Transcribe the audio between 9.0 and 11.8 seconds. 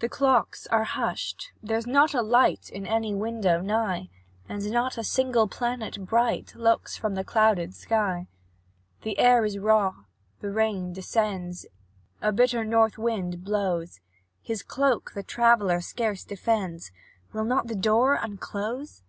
The air is raw, the rain descends,